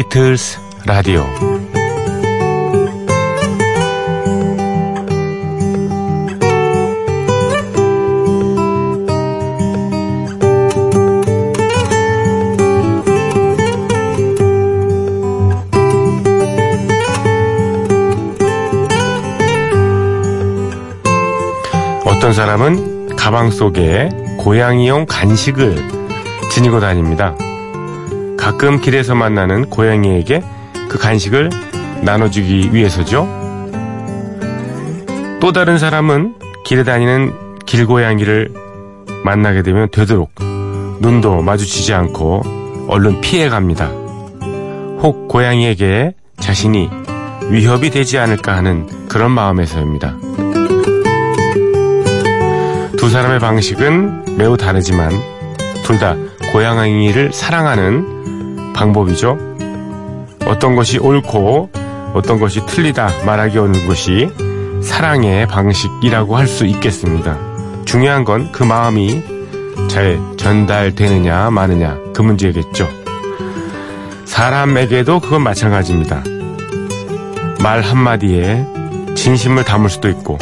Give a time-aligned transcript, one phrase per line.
[0.00, 1.26] 비틀스 라디오
[22.06, 25.76] 어떤 사람은 가방 속에 고양이용 간식을
[26.50, 27.34] 지니고 다닙니다.
[28.40, 30.42] 가끔 길에서 만나는 고양이에게
[30.88, 31.50] 그 간식을
[32.02, 33.28] 나눠주기 위해서죠.
[35.40, 38.52] 또 다른 사람은 길에 다니는 길고양이를
[39.24, 40.32] 만나게 되면 되도록
[41.00, 42.42] 눈도 마주치지 않고
[42.88, 43.90] 얼른 피해 갑니다.
[45.02, 46.90] 혹 고양이에게 자신이
[47.50, 50.16] 위협이 되지 않을까 하는 그런 마음에서입니다.
[52.98, 55.10] 두 사람의 방식은 매우 다르지만
[55.84, 56.14] 둘 다
[56.52, 58.19] 고양이를 사랑하는
[58.80, 59.36] 방법이죠.
[60.46, 61.70] 어떤 것이 옳고
[62.14, 64.28] 어떤 것이 틀리다 말하기 어려운 것이
[64.82, 67.38] 사랑의 방식이라고 할 수 있겠습니다.
[67.84, 69.22] 중요한 건 그 마음이
[69.88, 72.88] 잘 전달되느냐 마느냐 그 문제겠죠.
[74.24, 76.22] 사람에게도 그건 마찬가지입니다.
[77.62, 78.64] 말 한마디에
[79.14, 80.38] 진심을 담을 수도 있고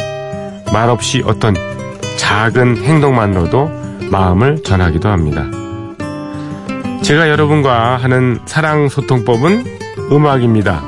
[0.71, 1.55] 말없이 어떤
[2.17, 3.69] 작은 행동만으로도
[4.11, 5.58] 마음을 전하기도 합니다.
[7.01, 9.65] 제가 여러분과 하는 사랑 소통법은
[10.11, 10.83] 음악입니다.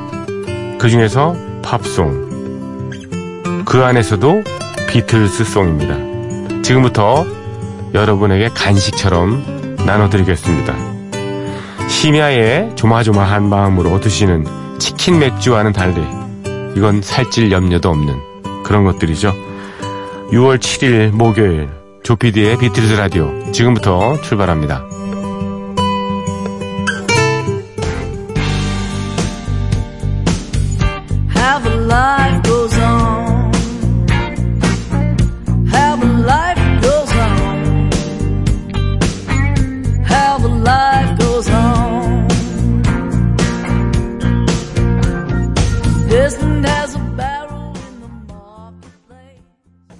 [0.78, 3.64] 그 중에서 팝송.
[3.64, 4.44] 그 안에서도
[4.88, 6.62] 비틀스송입니다.
[6.62, 7.24] 지금부터
[7.94, 10.74] 여러분에게 간식처럼 나눠드리겠습니다.
[11.88, 14.46] 심야에 조마조마한 마음으로 드시는
[14.78, 16.00] 치킨 맥주와는 달리
[16.76, 19.34] 이건 살찔 염려도 없는 그런 것들이죠.
[20.30, 21.68] 6월 7일 목요일
[22.02, 24.91] 조피디의 비틀즈 라디오 지금부터 출발합니다.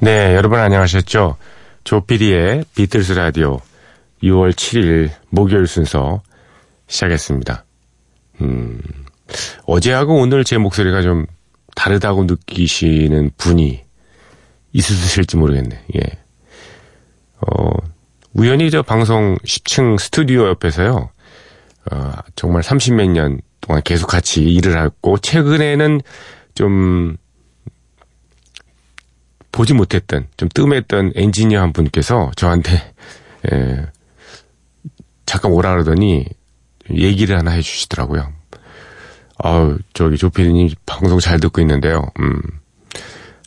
[0.04, 1.36] 네, 여러분 안녕하셨죠?
[1.84, 3.60] 조피디의 비틀스 라디오
[4.24, 6.22] 6월 7일 목요일 순서
[6.88, 7.64] 시작했습니다.
[8.41, 8.80] 음,
[9.64, 11.26] 어제하고 오늘 제 목소리가 좀
[11.76, 13.84] 다르다고 느끼시는 분이
[14.72, 15.84] 있으실지 모르겠네.
[15.94, 16.00] 예.
[17.41, 17.70] 어,
[18.34, 21.10] 우연히 저 방송 10층 스튜디오 옆에서요.
[21.92, 26.00] 어, 정말 30몇 년 동안 계속 같이 일을 했고 최근에는
[26.56, 27.18] 좀
[29.52, 32.94] 보지 못했던 좀 뜸했던 엔지니어 한 분께서 저한테
[33.52, 33.86] 예,
[35.26, 36.26] 잠깐 오라 그러더니
[36.90, 38.32] 얘기를 하나 해주시더라고요.
[39.38, 42.06] 아우 저기 조피디님 방송 잘 듣고 있는데요.
[42.20, 42.41] 음,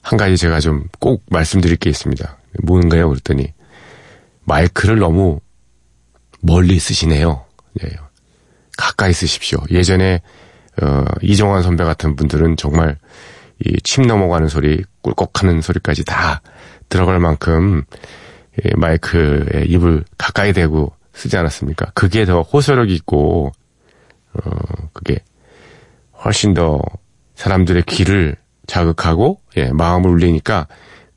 [0.03, 2.37] 한 가지 제가 좀 꼭 말씀드릴 게 있습니다.
[2.63, 3.09] 뭔가요?
[3.09, 3.53] 그랬더니
[4.43, 5.39] 마이크를 너무
[6.41, 7.45] 멀리 쓰시네요.
[7.83, 7.89] 예,
[8.77, 9.59] 가까이 쓰십시오.
[9.71, 10.21] 예전에
[10.81, 12.97] 어, 이정환 선배 같은 분들은 정말
[13.63, 16.41] 이 침 넘어가는 소리, 꿀꺽하는 소리까지 다
[16.89, 17.83] 들어갈 만큼
[18.63, 21.91] 이 마이크에 입을 가까이 대고 쓰지 않았습니까?
[21.93, 23.51] 그게 더 호소력 있고
[24.33, 24.49] 어
[24.93, 25.19] 그게
[26.23, 26.79] 훨씬 더
[27.35, 28.35] 사람들의 귀를
[28.67, 30.67] 자극하고 예, 마음을 울리니까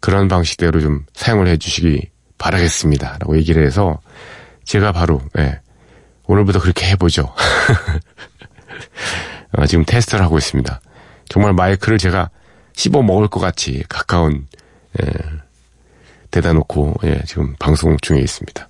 [0.01, 3.99] 그런 방식대로 좀 사용을 해주시기 바라겠습니다라고 얘기를 해서
[4.65, 5.61] 제가 바로 예,
[6.27, 7.33] 오늘부터 그렇게 해보죠.
[9.57, 10.81] 어, 지금 테스트를 하고 있습니다.
[11.29, 12.31] 정말 마이크를 제가
[12.75, 14.47] 씹어 먹을 것 같이 가까운
[15.01, 15.07] 예,
[16.31, 18.69] 대다 놓고 예, 지금 방송 중에 있습니다.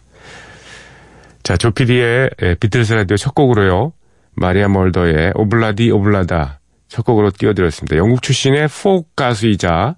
[1.42, 3.92] 자, 조피디의 예, 비틀스 라디오 첫 곡으로요.
[4.34, 7.96] 마리아 멀더의 Ob-La-Di Ob-La-Da 첫 곡으로 띄워드렸습니다.
[7.96, 9.96] 영국 출신의 포크 가수이자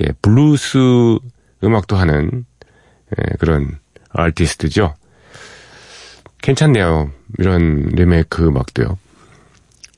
[0.00, 0.78] 예, 블루스
[1.64, 2.44] 음악도 하는
[3.18, 3.78] 예, 그런
[4.10, 4.94] 아티스트죠.
[6.42, 7.10] 괜찮네요.
[7.38, 8.98] 이런 리메이크 음악도요.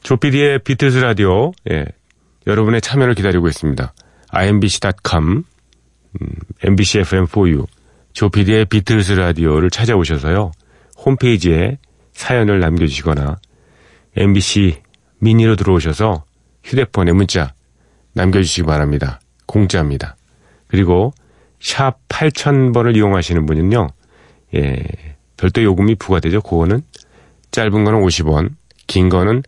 [0.03, 1.85] 조피디의 비틀스 라디오 예,
[2.47, 3.93] 여러분의 참여를 기다리고 있습니다.
[4.31, 5.45] imbc.com
[6.21, 6.29] 음,
[6.63, 7.67] MBC FM4U
[8.13, 10.53] 조피디의 비틀스 라디오를 찾아오셔서요.
[11.05, 11.79] 홈페이지에
[12.13, 13.37] 사연을 남겨주시거나
[14.17, 14.81] MBC
[15.21, 16.25] 미니로 들어오셔서
[16.65, 17.55] 휴대폰에 문자
[18.15, 19.21] 남겨주시기 바랍니다.
[19.47, 20.17] 공짜입니다.
[20.67, 21.13] 그리고
[21.61, 23.89] 샵 8000번을 이용하시는 분은요.
[24.55, 24.85] 예,
[25.37, 26.41] 별도 요금이 부과되죠.
[26.41, 26.83] 그거는
[27.51, 28.51] 짧은 거는 50원,
[28.87, 29.43] 긴 거는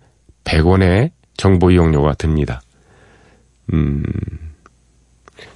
[0.51, 2.61] 100원의 정보 이용료가 듭니다.
[3.73, 4.03] 음,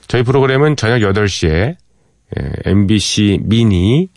[0.06, 1.76] 저희 프로그램은 저녁 8시에
[2.36, 4.08] 예, MBC 미니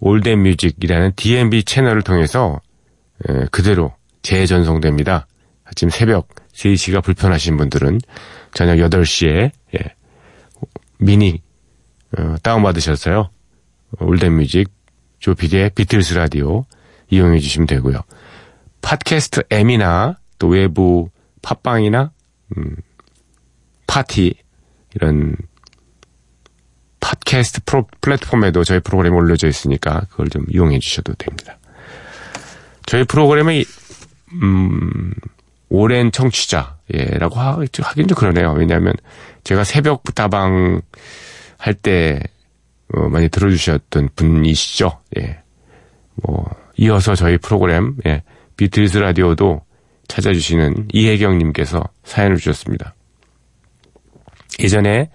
[0.00, 2.60] 올덴 뮤직이라는 DMB 채널을 통해서
[3.28, 5.26] 에, 그대로 재전송됩니다.
[5.64, 8.00] 아침 새벽 3시가 불편하신 분들은
[8.54, 9.94] 저녁 8시에 예,
[10.98, 11.42] 미니
[12.16, 13.30] 어, 다운받으셨어요.
[14.00, 14.70] 올댓뮤직
[15.18, 16.64] 조피디의 비틀스 라디오
[17.10, 18.00] 이용해 주시면 되고요.
[18.82, 21.08] 팟캐스트 M이나 또 외부
[21.42, 22.12] 팟빵이나
[22.56, 22.76] 음,
[23.86, 24.34] 팟티
[24.94, 25.36] 이런
[27.00, 31.58] 팟캐스트 프로, 플랫폼에도 저희 프로그램이 올려져 있으니까 그걸 좀 이용해 주셔도 됩니다.
[32.86, 33.64] 저희 프로그램의
[34.42, 35.12] 음,
[35.68, 37.56] 오랜 청취자라고 하
[37.94, 38.52] 긴 좀 그러네요.
[38.52, 38.94] 왜냐하면
[39.44, 40.80] 제가 새벽 다방
[41.58, 42.20] 할때
[42.94, 45.00] 어, 많이 들어주셨던 분이시죠.
[45.18, 45.42] 예.
[46.14, 48.22] 뭐 이어서 저희 프로그램 예,
[48.62, 49.60] 비틀즈 라디오도
[50.06, 52.94] 찾아주시는 이혜경님께서 사연을 주셨습니다.
[54.60, 55.10] 예전에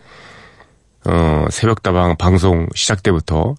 [1.05, 3.55] 어, 새벽다방 방송 시작 때부터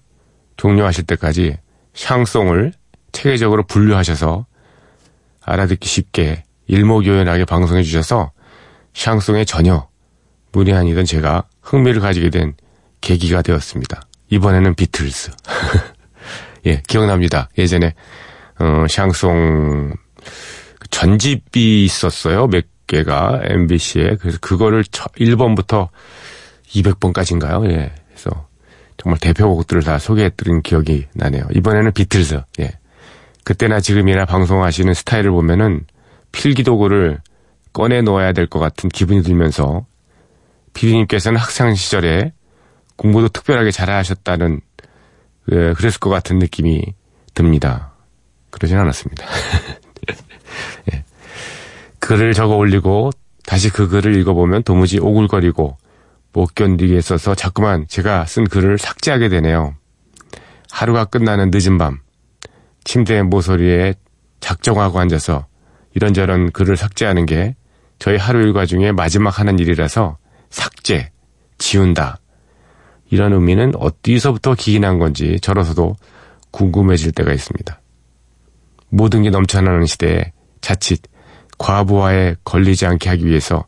[0.59, 1.57] 종료하실 때까지
[1.95, 2.75] 샹송을
[3.13, 4.45] 체계적으로 분류하셔서
[5.41, 8.33] 알아듣기 쉽게 일목요연하게 방송해 주셔서
[8.93, 9.89] 샹송에 전혀
[10.75, 12.55] 아니던 제가 흥미를 가지게 된
[13.01, 14.03] 계기가 되었습니다.
[14.29, 15.31] 이번에는 비틀스.
[16.67, 17.49] 예, 기억납니다.
[17.57, 17.95] 예전에
[18.61, 19.93] 어, 샹송
[20.91, 22.47] 전집이 있었어요.
[22.49, 24.17] 몇 개가 MBC에.
[24.21, 25.89] 그래서 그거를 1번부터
[26.69, 27.71] 200번까지인가요?
[27.71, 27.93] 예.
[28.09, 28.47] 그래서
[28.97, 31.45] 정말 대표곡들을 다 소개해드린 기억이 나네요.
[31.55, 32.41] 이번에는 비틀즈.
[32.61, 32.73] 예.
[33.45, 35.87] 그때나 지금이나 방송하시는 스타일을 보면은
[36.33, 37.19] 필기 도구를
[37.73, 39.87] 꺼내 놓아야 될 것 같은 기분이 들면서
[40.75, 42.33] 피디님께서는 학창 시절에
[42.97, 44.61] 공부도 특별하게 잘하셨다는
[45.53, 46.83] 예, 그랬을 것 같은 느낌이
[47.35, 47.93] 듭니다.
[48.51, 49.27] 그러진 않았습니다.
[50.93, 51.05] 예.
[51.99, 53.11] 글을 적어 올리고
[53.47, 55.79] 다시 그 글을 읽어보면 도무지 오글거리고
[56.33, 59.75] 못 견디겠어서 자꾸만 제가 쓴 글을 삭제하게 되네요.
[60.71, 61.99] 하루가 끝나는 늦은 밤
[62.85, 63.95] 침대 모서리에
[64.41, 65.47] 작정하고 앉아서
[65.95, 67.57] 이런저런 글을 삭제하는 게
[67.99, 70.19] 저희 하루 일과 중에 마지막 하는 일이라서
[70.51, 71.11] 삭제,
[71.59, 72.19] 지운다.
[73.11, 75.97] 이런 의미는 어디서부터 기인한 건지 저로서도
[76.51, 77.81] 궁금해질 때가 있습니다.
[78.91, 81.03] 모든 게 넘쳐나는 시대에 자칫
[81.59, 83.65] 과부하에 걸리지 않게 하기 위해서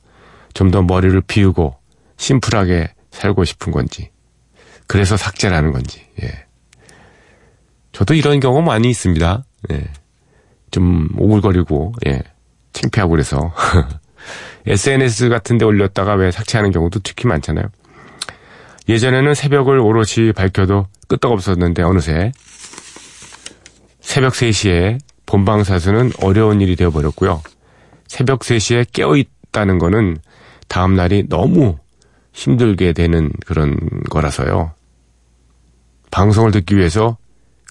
[0.55, 1.77] 좀 더 머리를 비우고
[2.17, 4.11] 심플하게 살고 싶은 건지,
[4.87, 6.47] 그래서 삭제라는 건지, 예.
[7.93, 9.45] 저도 이런 경우 많이 있습니다.
[9.73, 9.85] 예.
[10.71, 12.23] 좀 오글거리고, 예.
[12.73, 13.53] 창피하고 그래서.
[14.67, 17.67] SNS 같은 데 올렸다가 왜 삭제하는 경우도 특히 많잖아요.
[18.89, 22.33] 예전에는 새벽을 오롯이 밝혀도 끄떡없었는데 어느새
[24.01, 24.99] 새벽 3시에
[25.31, 27.41] 본방사수는 어려운 일이 되어버렸고요.
[28.09, 30.17] 새벽 3시에 깨어있다는 거는
[30.67, 31.79] 다음날이 너무
[32.33, 33.77] 힘들게 되는 그런
[34.11, 34.73] 거라서요.
[36.11, 37.17] 방송을 듣기 위해서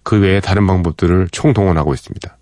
[0.03, 2.37] 그 외에 다른 방법들을 총동원하고 있습니다.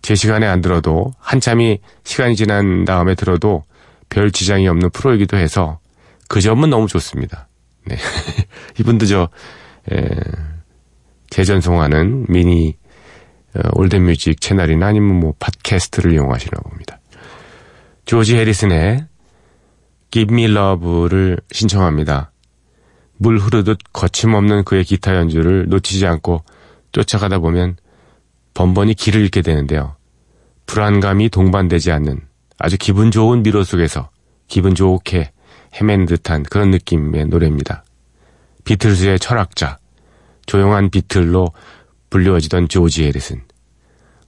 [0.00, 3.64] 제 시간에 안 들어도 한참이 시간이 지난 다음에 들어도
[4.08, 5.78] 별 지장이 없는 프로이기도 해서
[6.26, 7.48] 그 점은 너무 좋습니다.
[7.84, 7.96] 네.
[8.80, 9.28] 이분도 저,
[9.92, 10.08] 에,
[11.28, 12.79] 재전송하는 미니 어,
[13.74, 17.00] 올드뮤직 채널이나 아니면 뭐 팟캐스트를 이용하시나 봅니다.
[18.04, 19.06] 조지 해리슨의
[20.10, 22.32] Give Me Love를 신청합니다.
[23.16, 26.42] 물 흐르듯 거침없는 그의 기타 연주를 놓치지 않고
[26.92, 27.76] 쫓아가다 보면
[28.54, 29.96] 번번이 길을 잃게 되는데요.
[30.66, 32.20] 불안감이 동반되지 않는
[32.58, 34.10] 아주 기분 좋은 미로 속에서
[34.48, 35.32] 기분 좋게
[35.74, 37.84] 헤맨 듯한 그런 느낌의 노래입니다.
[38.64, 39.78] 비틀즈의 철학자,
[40.46, 41.52] 조용한 비틀로
[42.10, 43.42] 불리워지던 조지 해리슨.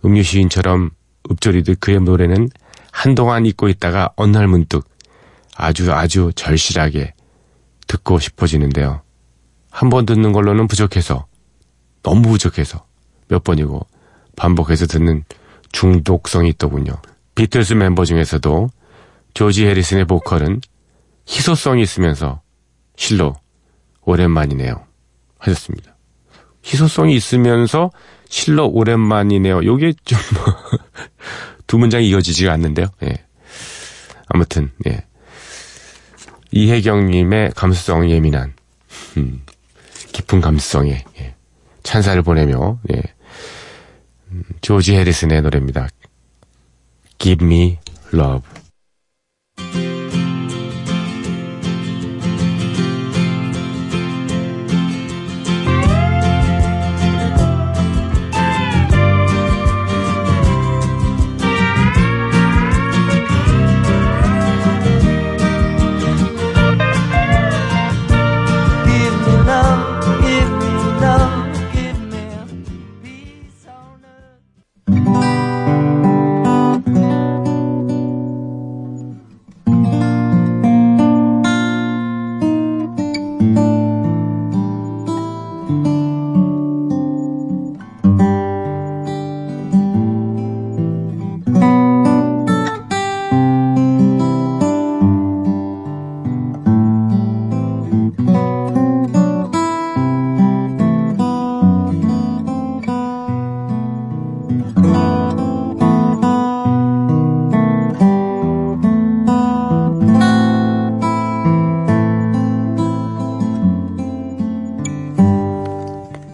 [0.04, 0.90] 음유 시인처럼
[1.30, 2.48] 읊조리듯 그의 노래는
[2.90, 4.88] 한동안 잊고 있다가 어느 날 문득
[5.56, 7.14] 아주 아주 절실하게
[7.86, 9.02] 듣고 싶어지는데요.
[9.70, 11.26] 한 번 듣는 걸로는 부족해서,
[12.02, 12.84] 너무 부족해서
[13.28, 13.86] 몇 번이고
[14.36, 15.24] 반복해서 듣는
[15.72, 16.92] 중독성이 있더군요.
[17.34, 18.68] 비틀스 멤버 중에서도
[19.34, 20.60] 조지 해리슨의 보컬은
[21.28, 22.42] 희소성이 있으면서
[22.96, 23.34] 실로
[24.02, 24.84] 오랜만이네요.
[25.38, 25.91] 하셨습니다.
[26.64, 27.90] 희소성이 있으면서
[28.28, 29.64] 실로 오랜만이네요.
[29.64, 30.18] 요게 좀
[31.66, 32.86] 두 문장이 이어지지가 않는데요.
[33.02, 33.24] 예.
[34.28, 35.04] 아무튼 예.
[36.50, 38.54] 이혜경님의 감수성 예민한
[39.16, 39.42] 음,
[40.12, 41.34] 깊은 감수성에 예.
[41.82, 43.02] 찬사를 보내며 예.
[44.30, 45.88] 음, 조지 해리슨의 노래입니다.
[47.18, 47.78] Give Me
[48.14, 48.61] Love.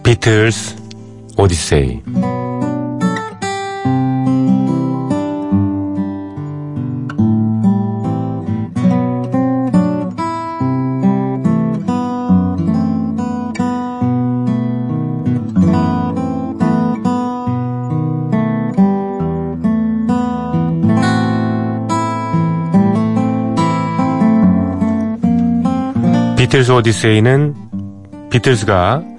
[0.09, 0.75] 비틀스
[1.37, 2.01] 오디세이
[26.35, 27.53] 비틀스 오디세이는
[28.31, 29.18] 비틀스가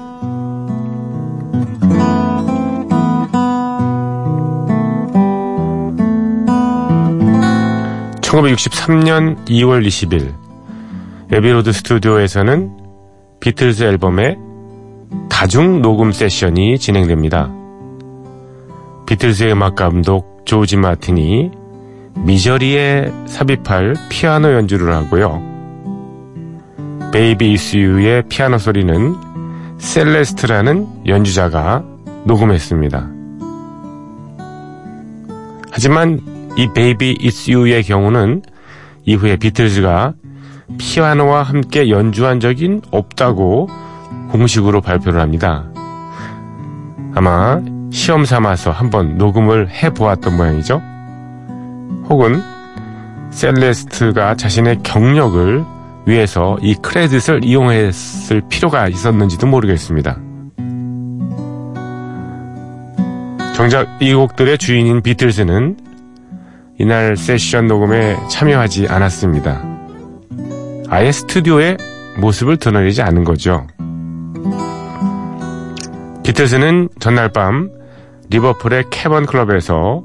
[8.31, 10.33] 1963년 2월 20일
[11.31, 12.71] 애비로드 스튜디오에서는
[13.41, 14.37] 비틀즈 앨범의
[15.29, 17.51] 다중 녹음 세션이 진행됩니다.
[19.05, 21.51] 비틀즈의 음악 감독 조지 마틴이
[22.15, 25.41] Misery에 삽입할 피아노 연주를 하고요.
[27.11, 29.15] Baby It's You의 피아노 소리는
[29.77, 31.83] 셀레스트라는 연주자가
[32.23, 33.09] 녹음했습니다.
[35.71, 38.43] 하지만 이 Baby It's You의 경우는
[39.05, 40.13] 이후에 비틀즈가
[40.77, 43.69] 피아노와 함께 연주한 적은 없다고
[44.31, 45.65] 공식으로 발표를 합니다.
[47.13, 50.81] 아마 시험 삼아서 한번 녹음을 해보았던 모양이죠.
[52.09, 52.41] 혹은
[53.31, 55.63] 셀레스트가 자신의 경력을
[56.05, 60.17] 위해서 이 크레딧을 이용했을 필요가 있었는지도 모르겠습니다.
[63.55, 65.90] 정작 이 곡들의 주인인 비틀즈는
[66.81, 69.61] 이날 세션 녹음에 참여하지 않았습니다.
[70.89, 71.77] 아예 스튜디오의
[72.17, 73.67] 모습을 드러내지 않은 거죠.
[76.23, 77.69] 비틀즈는 전날 밤
[78.31, 80.01] 리버풀의 캐번 클럽에서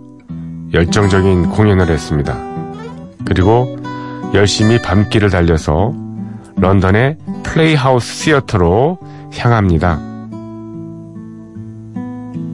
[0.74, 2.36] 열정적인 공연을 했습니다.
[3.24, 3.78] 그리고
[4.34, 5.94] 열심히 밤길을 달려서
[6.56, 8.98] 런던의 플레이하우스 시어터로
[9.34, 9.98] 향합니다.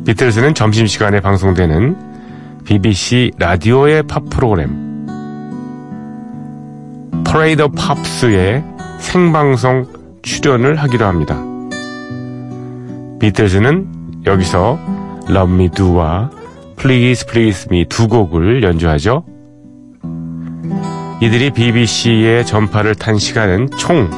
[0.07, 2.12] 비틀즈는 점심시간에 방송되는
[2.65, 5.07] BBC 라디오의 팝 프로그램
[7.25, 8.63] 퍼레이더 팝스의
[8.99, 9.87] 생방송
[10.23, 11.43] 출연을 하기로 합니다.
[13.19, 14.79] 비틀즈는 여기서
[15.29, 16.31] Love Me Do와
[16.77, 19.25] Please Please Me 두 곡을 연주하죠.
[21.21, 24.11] 이들이 BBC의 전파를 탄 시간은 총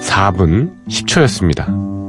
[0.00, 2.03] 4분 10초였습니다.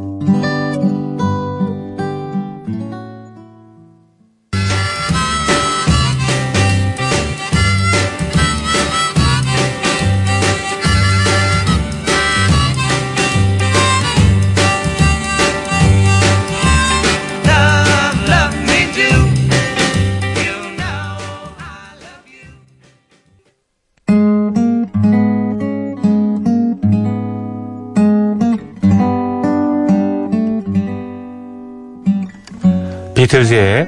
[33.25, 33.87] 비틀즈의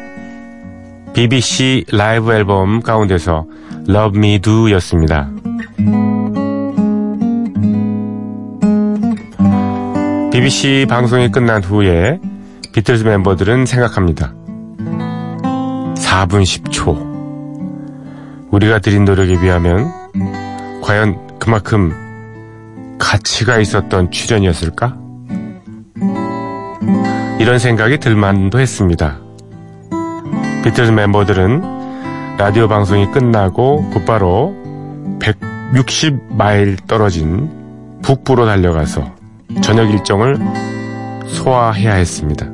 [1.13, 3.45] BBC 라이브 앨범 가운데서
[3.87, 5.29] Love Me Do 였습니다.
[10.31, 12.19] BBC 방송이 끝난 후에
[12.73, 14.33] 비틀즈 멤버들은 생각합니다.
[15.93, 18.49] 4분 10초.
[18.49, 19.91] 우리가 들인 노력에 비하면
[20.81, 21.93] 과연 그만큼
[22.97, 24.97] 가치가 있었던 출연이었을까?
[27.39, 29.26] 이런 생각이 들만도 했습니다.
[30.67, 34.53] 비틀즈 멤버들은 라디오 방송이 끝나고 곧바로
[35.19, 37.49] 160마일 떨어진
[38.01, 39.15] 북부로 달려가서
[39.61, 40.37] 저녁 일정을
[41.27, 42.47] 소화해야 했습니다.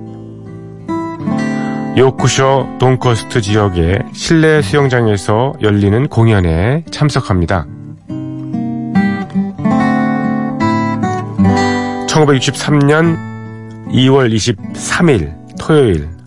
[1.98, 7.66] 요쿠쇼 돈코스트 지역의 실내 수영장에서 열리는 공연에 참석합니다.
[12.08, 13.18] 1963년
[13.88, 16.23] 2월 23일 토요일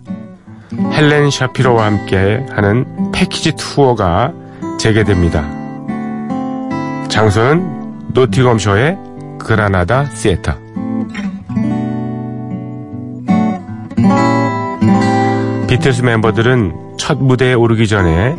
[0.93, 4.33] 헬렌 샤피로와 함께 하는 패키지 투어가
[4.79, 5.45] 재개됩니다.
[7.07, 8.97] 장소는 노팅엄셔의
[9.39, 10.53] 그라나다 시애터.
[15.67, 18.35] 비틀스 멤버들은 첫 무대에 오르기 전에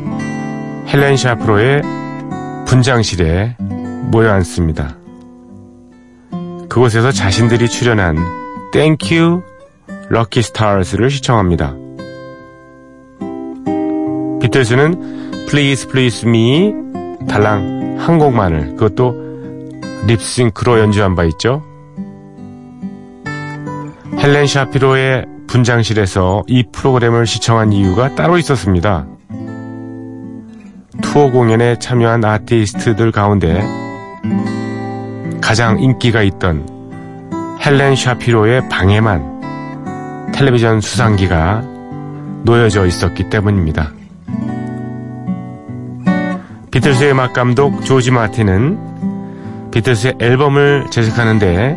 [0.89, 1.83] 헬렌 샤피로의
[2.67, 3.57] 분장실에
[4.11, 4.97] 모여 앉습니다.
[6.69, 8.17] 그곳에서 자신들이 출연한
[9.11, 9.43] You
[10.11, 11.75] Lucky Stars를 시청합니다.
[14.41, 16.73] 비틀스는 Please Please Me
[17.29, 19.29] 달랑 한 곡만을 그것도
[20.07, 21.63] 립싱크로 연주한 바 있죠.
[24.19, 29.07] 헬렌 샤피로의 분장실에서 이 프로그램을 시청한 이유가 따로 있었습니다.
[31.03, 33.63] 투어 공연에 참여한 아티스트들 가운데
[35.41, 36.67] 가장 인기가 있던
[37.65, 41.63] 헬렌 샤피로의 방에만 텔레비전 수상기가
[42.45, 43.98] 놓여져 있었기 때문입니다.
[46.79, 51.77] 비틀스의 음악 감독 조지 마틴은 비틀스의 앨범을 제작하는데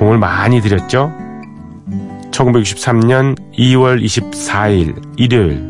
[0.00, 1.12] 공을 많이 들였죠.
[2.32, 5.62] 1963년 2월 24일 일요일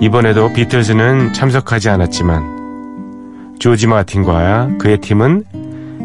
[0.00, 5.44] 이번에도 비틀즈는 참석하지 않았지만 조지 마틴과 그의 팀은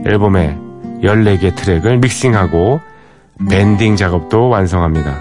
[0.05, 0.55] 앨범의
[1.01, 2.79] 14개 트랙을 믹싱하고
[3.49, 5.17] 밴딩 작업도 완성합니다.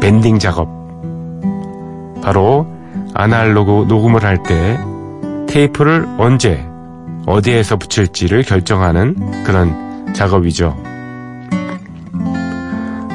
[0.00, 0.70] 밴딩 작업
[2.22, 2.71] 바로
[3.14, 4.78] 아날로그 녹음을 할 때
[5.48, 6.66] 테이프를 언제
[7.26, 10.76] 어디에서 붙일지를 결정하는 그런 작업이죠.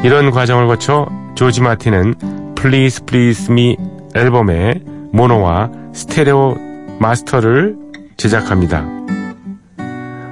[0.04, 3.76] 이런 과정을 거쳐 조지 마틴은 Please Please Me
[4.16, 4.82] 앨범의
[5.12, 6.56] 모노와 스테레오
[7.00, 7.76] 마스터를
[8.18, 8.86] 제작합니다.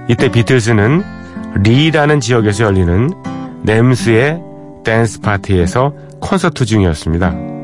[0.07, 1.03] 이때 비틀즈는
[1.63, 3.09] 리라는 지역에서 열리는
[3.65, 4.41] 램스의
[4.83, 7.54] 댄스 파티에서 콘서트 중이었습니다.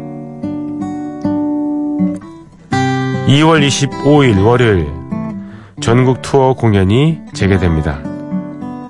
[3.32, 4.90] 2월 25일 월요일
[5.80, 8.02] 전국 투어 공연이 재개됩니다.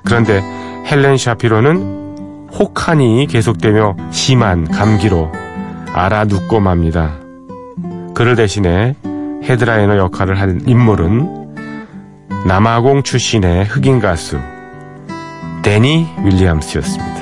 [0.04, 0.42] 그런데
[0.90, 5.30] 헬렌 샤피로는 혹한이 계속되며 심한 감기로
[5.92, 7.12] 알아눕고 맙니다.
[8.14, 8.96] 그를 대신해
[9.44, 11.54] 헤드라이너 역할을 한 인물은
[12.44, 14.40] 남아공 출신의 흑인 가수
[15.62, 17.21] 데니 윌리엄스였습니다.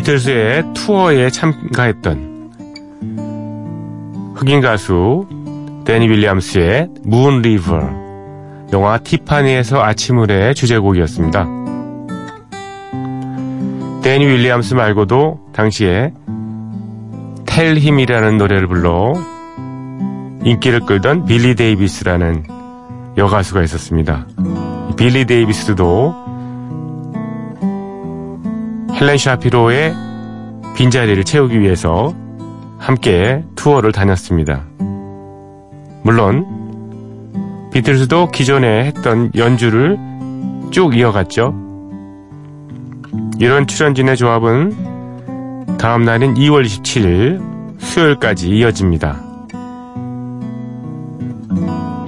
[0.00, 2.52] 비틀스의 투어에 참가했던
[4.34, 5.26] 흑인 가수
[5.84, 7.78] 데니 윌리엄스의 Moon River
[8.72, 11.46] 영화 티파니에서 아침을의 주제곡이었습니다.
[14.02, 16.12] 데니 윌리엄스 말고도 당시에
[17.44, 19.12] Tell Him이라는 노래를 불러
[20.44, 22.46] 인기를 끌던 빌리 데이비스라는
[23.18, 24.26] 여가수가 있었습니다.
[24.96, 26.29] 빌리 데이비스도
[28.94, 29.94] 헬렌 샤피로의
[30.76, 32.14] 빈자리를 채우기 위해서
[32.78, 34.64] 함께 투어를 다녔습니다.
[36.02, 36.46] 물론
[37.72, 39.98] 비틀스도 기존에 했던 연주를
[40.70, 41.54] 쭉 이어갔죠.
[43.38, 47.40] 이런 출연진의 조합은 다음 날인 2월 27일
[47.78, 49.20] 수요일까지 이어집니다.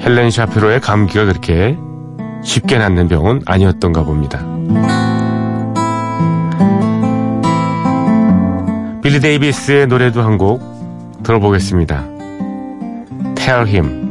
[0.01, 1.79] 헬렌 샤피로의 감기가 그렇게
[2.43, 4.41] 쉽게 낫는 병은 아니었던가 봅니다.
[9.03, 10.63] 빌리 데이비스의 노래도 한 곡
[11.23, 12.05] 들어보겠습니다.
[13.37, 14.02] Tell him.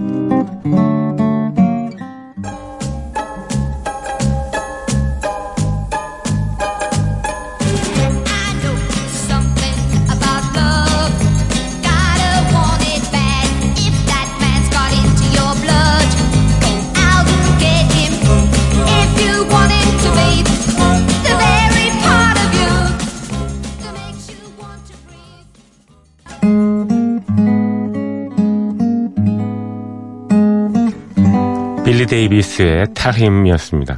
[32.52, 33.98] 빌리 데이비스의 타힘이었습니다.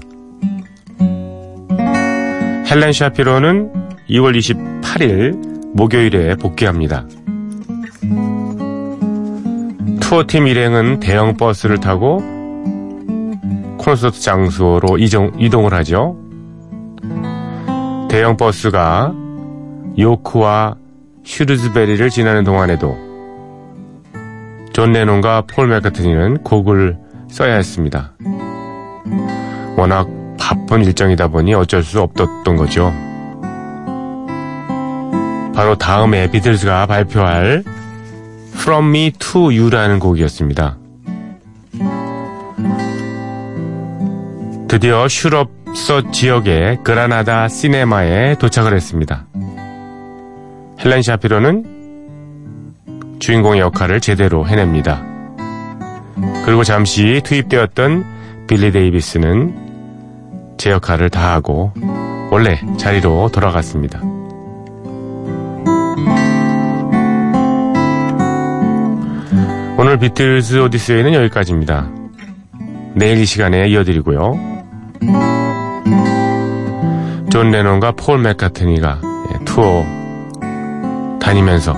[2.69, 3.71] 헬렌 샤피로는
[4.09, 7.05] 2월 28일 목요일에 복귀합니다.
[9.99, 12.21] 투어팀 일행은 대형 버스를 타고
[13.77, 16.17] 콘서트 장소로 이동, 이동을 하죠.
[18.09, 19.13] 대형 버스가
[19.97, 20.75] 요크와
[21.23, 22.95] 슈르즈베리를 지나는 동안에도
[24.73, 26.97] 존 레논과 폴 맥카트니는 곡을
[27.29, 28.13] 써야 했습니다.
[29.83, 30.07] 워낙
[30.39, 32.93] 바쁜 일정이다 보니 어쩔 수 없었던 거죠.
[35.53, 37.63] 바로 다음에 비틀즈가 발표할
[38.53, 40.77] From Me to You라는 곡이었습니다.
[44.69, 49.25] 드디어 슈롭셔 지역의 그라나다 시네마에 도착을 했습니다.
[50.79, 51.65] 헬렌 샤피로는
[53.19, 55.03] 주인공의 역할을 제대로 해냅니다.
[56.45, 59.62] 그리고 잠시 투입되었던 빌리 데이비스는
[60.63, 61.73] 제 역할을 다하고
[62.31, 63.99] 원래 자리로 돌아갔습니다.
[69.77, 71.89] 오늘 비틀즈 오디세이는 여기까지입니다.
[72.95, 74.39] 내일 이 시간에 이어드리고요.
[77.29, 79.01] 존 레논과 폴 맥카트니가
[79.33, 79.83] 예, 투어
[81.19, 81.75] 다니면서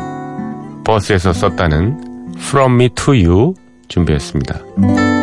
[0.84, 3.56] 버스에서 썼다는 From Me to You
[3.88, 5.14] 준비했습니다.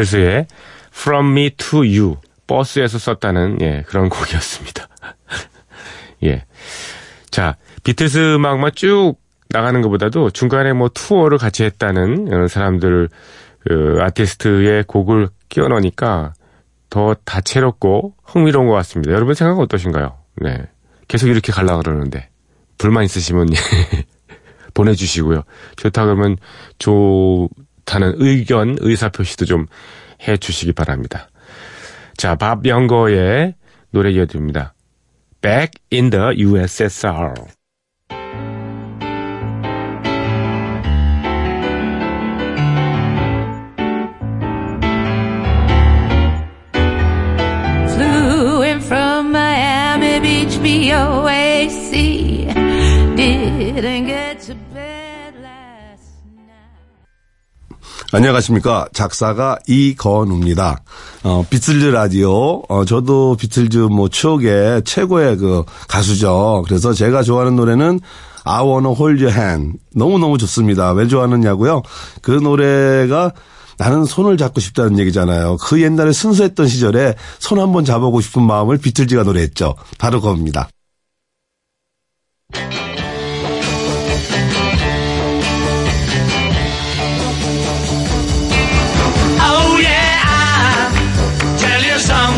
[0.00, 0.46] 비틀스의
[0.92, 4.88] From Me to You 버스에서 썼다는 예, 그런 곡이었습니다.
[6.24, 6.44] 예.
[7.30, 9.14] 자, 비틀스 음악만 쭉
[9.50, 13.08] 나가는 것보다도 중간에 뭐 투어를 같이 했다는 이런 사람들
[13.60, 16.34] 그 아티스트의 곡을 끼워 넣으니까
[16.88, 19.12] 더 다채롭고 흥미로운 것 같습니다.
[19.12, 20.16] 여러분 생각은 어떠신가요?
[20.42, 20.56] 네.
[21.08, 22.30] 계속 이렇게 갈라 그러는데
[22.78, 23.48] 불만 있으시면
[24.74, 25.42] 보내주시고요.
[25.76, 26.36] 좋다 그러면
[27.84, 29.66] 좋다는 의견, 의사표시도 좀
[30.26, 31.28] 해주시기 바랍니다.
[32.16, 33.54] 자, 밥 영거의
[33.90, 34.74] 노래 이어드립니다.
[35.40, 37.34] Back in the USSR.
[54.06, 54.29] Get
[58.12, 58.88] 안녕하십니까.
[58.92, 60.80] 작사가 이건우입니다.
[61.22, 62.62] 어, 비틀즈 라디오.
[62.68, 66.64] 어, 저도 비틀즈 뭐 추억의 최고의 그 가수죠.
[66.66, 68.00] 그래서 제가 좋아하는 노래는
[68.44, 69.78] I wanna hold your hand.
[69.94, 70.90] 너무너무 좋습니다.
[70.92, 71.82] 왜 좋아하느냐고요?
[72.20, 73.32] 그 노래가
[73.78, 75.56] 나는 손을 잡고 싶다는 얘기잖아요.
[75.60, 79.76] 그 옛날에 순수했던 시절에 손 한번 잡아보고 싶은 마음을 비틀즈가 노래했죠.
[79.98, 80.68] 바로 그겁니다.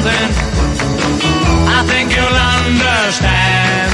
[0.03, 0.35] Something.
[1.69, 3.93] I think you'll understand.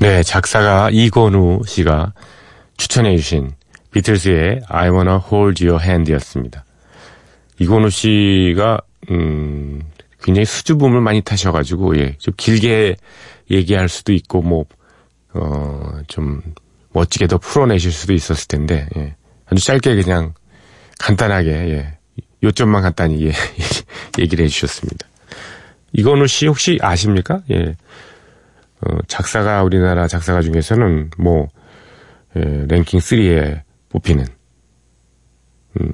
[0.00, 2.12] 네, 작사가 이건우 씨가
[2.76, 3.52] 추천해 주신
[3.92, 6.64] 비틀스의 I wanna hold your hand이었습니다.
[7.58, 9.82] 이건우 씨가 음,
[10.22, 12.96] 굉장히 수줍음을 많이 타셔가지고 예, 좀 길게
[13.50, 14.64] 얘기할 수도 있고 뭐
[15.32, 16.42] 어, 좀
[16.92, 19.14] 멋지게 더 풀어내실 수도 있었을 텐데 예,
[19.46, 20.34] 아주 짧게 그냥
[20.98, 21.98] 간단하게 예,
[22.44, 23.32] 요점만 간단히 예,
[24.18, 25.06] 얘기를 해주셨습니다.
[25.92, 27.42] 이건우 씨 혹시 아십니까?
[27.50, 27.76] 예.
[28.80, 31.48] 어, 작사가 우리나라 작사가 중에서는 뭐
[32.36, 34.26] 예, 랭킹 3에 뽑히는
[35.80, 35.90] 음,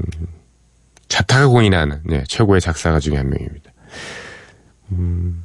[1.08, 3.70] 자타가 공인하는 네, 최고의 작사가 중에 한 명입니다.
[4.92, 5.44] 음,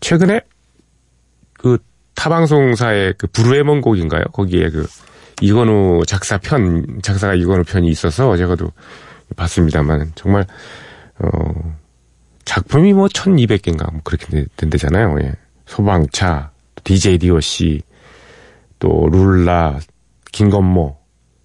[0.00, 0.40] 최근에
[1.54, 1.78] 그
[2.14, 4.24] 타방송사의 그 브루에몬 곡인가요?
[4.32, 4.86] 거기에 그
[5.40, 8.72] 이건우 작사 편 작사가 이건우 편이 있어서 제가도
[9.34, 10.46] 봤습니다만 정말
[11.18, 11.76] 어
[12.44, 15.18] 작품이 뭐 1200개인가 뭐 그렇게 된대잖아요.
[15.22, 15.32] 예.
[15.66, 16.52] 소방차,
[16.84, 17.82] DJ DOC,
[18.78, 19.80] 또 룰라,
[20.32, 20.96] 김건모,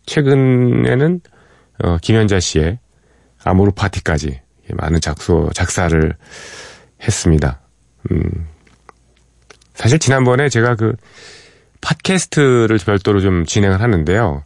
[0.05, 1.21] 최근에는
[1.83, 2.79] 어, 김현자 씨의
[3.43, 6.15] 아모르 파티까지 예, 많은 작소 작사를
[7.01, 7.59] 했습니다.
[8.11, 8.47] 음,
[9.73, 10.95] 사실 지난번에 제가 그
[11.81, 14.43] 팟캐스트를 별도로 좀 진행을 하는데요.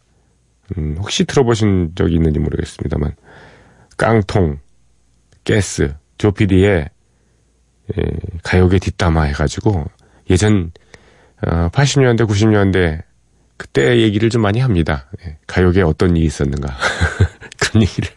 [0.78, 3.16] 음, 혹시 들어보신 적이 있는지 모르겠습니다만
[3.98, 4.60] 깡통,
[5.44, 6.90] 가스, 조피디의
[7.98, 8.04] 예,
[8.44, 9.86] 가요계 뒷담화 해가지고
[10.30, 10.72] 예전
[11.46, 13.04] 어, 80년대, 90년대
[13.58, 15.10] 그때 얘기를 좀 많이 합니다.
[15.26, 16.76] 예, 가요계에 어떤 일이 있었는가
[17.60, 18.10] 그런 얘기를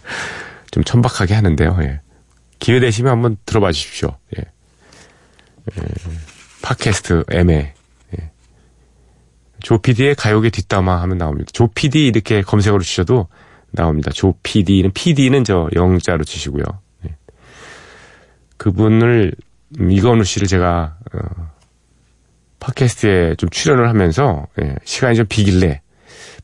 [0.70, 1.78] 좀 천박하게 하는데요.
[1.82, 2.00] 예.
[2.58, 4.16] 기회 되시면 한번 들어봐 주십시오.
[4.38, 4.42] 예.
[4.42, 5.82] 예,
[6.62, 7.75] 팟캐스트 애매 예.
[9.66, 11.50] 조피디의 가요계 뒷담화 하면 나옵니다.
[11.52, 13.26] 조피디 이렇게 검색어로 치셔도
[13.72, 14.12] 나옵니다.
[14.12, 16.62] 조피디는 PD는 저 영자로 치시고요.
[17.08, 17.16] 예.
[18.58, 19.32] 그분을
[19.80, 21.50] 음, 이건우 씨를 제가 어,
[22.60, 25.80] 팟캐스트에 좀 출연을 하면서 예, 시간이 좀 비길래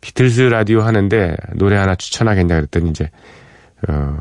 [0.00, 3.08] 비틀즈 라디오 하는데 노래 하나 추천하겠냐 그랬더니 이제
[3.88, 4.16] 어,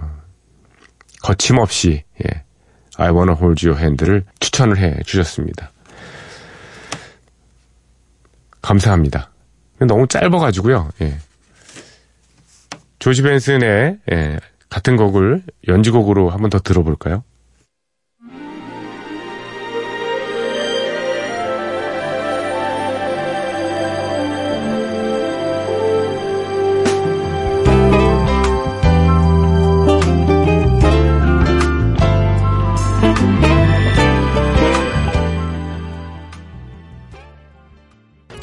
[1.23, 2.43] 거침없이 예,
[2.97, 5.70] I Wanna Hold Your Hand를 추천을 해 주셨습니다.
[8.62, 9.30] 감사합니다.
[9.80, 10.89] 너무 짧아가지고요.
[11.02, 11.17] 예.
[13.00, 17.24] 조지 벤슨의 예, 같은 곡을 연주곡으로 한번 더 들어볼까요?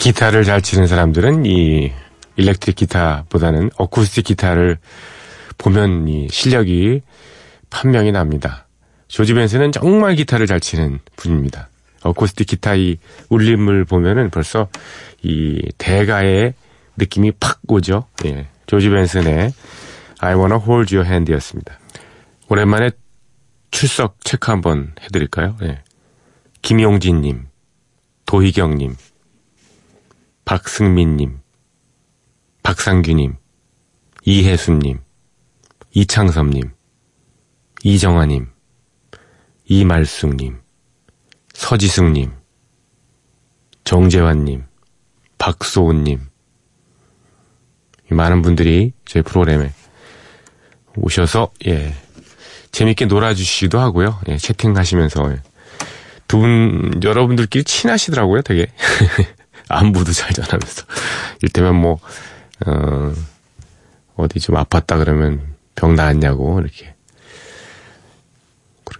[0.08, 1.92] 기타를 잘 치는 사람들은 이
[2.36, 4.78] 일렉트릭 기타보다는 어쿠스틱 기타를
[5.58, 7.02] 보면 이 실력이
[7.68, 8.66] 판명이 납니다.
[9.08, 11.68] 조지 벤슨은 정말 기타를 잘 치는 분입니다.
[12.04, 12.96] 어쿠스틱 기타 이
[13.28, 14.68] 울림을 보면은 벌써
[15.22, 16.54] 이 대가의
[16.96, 18.06] 느낌이 팍 오죠.
[18.24, 18.46] 예.
[18.66, 19.52] 조지 벤슨의
[20.20, 21.78] I Wanna Hold Your Hand이었습니다.
[22.48, 22.92] 오랜만에
[23.70, 25.58] 출석 체크 한번 해드릴까요?
[25.64, 25.82] 예.
[26.62, 27.48] 김용진님,
[28.24, 28.96] 도희경님,
[30.48, 31.40] 박승민님,
[32.62, 33.36] 박상규님,
[34.24, 34.98] 이혜수님,
[35.90, 36.70] 이창섭님,
[37.82, 38.46] 이정아님,
[39.66, 40.58] 이말숙님,
[41.52, 42.32] 서지승님,
[43.84, 44.64] 정재환님,
[45.36, 46.26] 박소은님,
[48.10, 49.70] 이 많은 분들이 저희 프로그램에
[50.96, 51.94] 오셔서 예
[52.72, 54.18] 재밌게 놀아주시기도 하고요.
[54.28, 55.42] 예, 채팅하시면서 예.
[56.26, 58.40] 두분 여러분들끼리 친하시더라고요.
[58.40, 58.68] 되게
[59.68, 60.84] 안부도 잘 전하면서
[61.42, 61.98] 이를테면 뭐
[62.66, 63.12] 어,
[64.16, 66.94] 어디 좀 아팠다 그러면 병 나았냐고 이렇게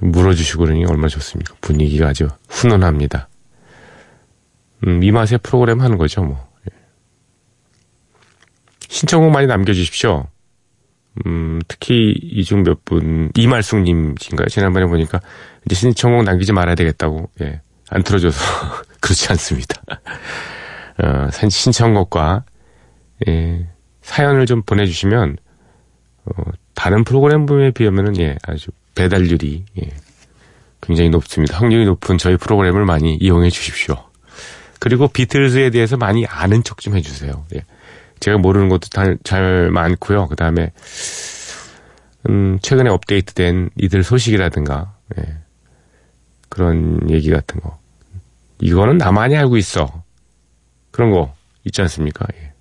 [0.01, 1.55] 물어주시고 그러니 얼마나 좋습니까?
[1.61, 3.29] 분위기가 아주 훈훈합니다.
[4.87, 6.49] 음, 이 맛에 프로그램 하는 거죠, 뭐.
[6.71, 6.77] 예.
[8.89, 10.29] 신청곡 많이 남겨주십시오.
[11.27, 14.47] 음, 특히 이 중 몇 분, 이말숙님인가요?
[14.49, 15.21] 지난번에 보니까
[15.67, 17.61] 이제 신청곡 남기지 말아야 되겠다고, 예.
[17.91, 18.39] 안 틀어줘서
[19.01, 19.83] 그렇지 않습니다.
[21.03, 22.45] 어, 산- 신청곡과,
[23.29, 23.69] 예,
[24.03, 25.37] 사연을 좀 보내주시면,
[26.25, 26.33] 어,
[26.75, 29.89] 다른 프로그램에 비하면은, 예, 아주 배달률이, 예,
[30.81, 31.57] 굉장히 높습니다.
[31.59, 33.97] 확률이 높은 저희 프로그램을 많이 이용해 주십시오.
[34.81, 37.47] 그리고 비틀즈에 대해서 많이 아는 척 좀 해주세요.
[37.57, 37.65] 예.
[38.21, 40.27] 제가 모르는 것도 다- 잘 많고요.
[40.29, 40.73] 그 다음에
[42.29, 45.37] 음, 최근에 업데이트된 이들 소식이라든가 예.
[46.49, 47.79] 그런 얘기 같은 거
[48.61, 50.03] 이거는 나만이 알고 있어.
[50.99, 51.33] 그런 거
[51.63, 52.27] 있지 않습니까?
[52.35, 52.53] 예.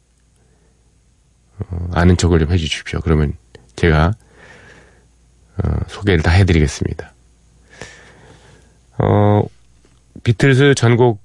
[1.58, 3.00] 어, 아는 척을 좀 해주십시오.
[3.00, 3.34] 그러면
[3.76, 4.12] 제가
[5.58, 7.15] 어, 소개를 다 해드리겠습니다.
[9.00, 9.41] 어,
[10.23, 11.19] 비틀즈 전곡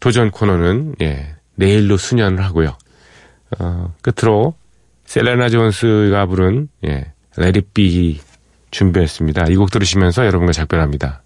[0.00, 2.76] 도전 코너는 예, 내일로 순연을 하고요.
[3.58, 4.54] 어, 끝으로
[5.06, 7.10] 셀레나 존스가 부른 예,
[7.72, 8.20] Be
[8.70, 9.46] 준비했습니다.
[9.48, 11.22] 이 곡 들으시면서 여러분과 작별합니다.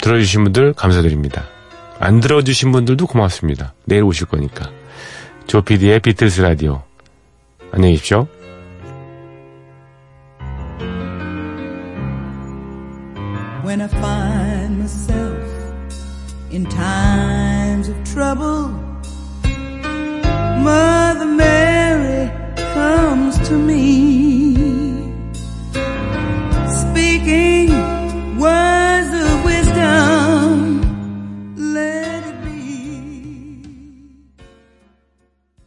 [0.00, 1.55] 들어주신 분들 감사드립니다.
[1.98, 3.72] 안 들어주신 분들도 고맙습니다.
[3.84, 4.70] 내일 오실 거니까.
[5.46, 6.82] 조피디의 비틀스 라디오.
[7.72, 8.28] 안녕히 계십시오.
[13.66, 15.42] when I find myself
[16.50, 18.70] in times of trouble.
[20.62, 22.30] Mother Mary
[22.72, 24.25] comes to me.